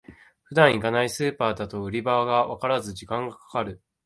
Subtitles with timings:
[0.45, 3.83] 普段行かないスーパーだと売り場がわからず時間がかかる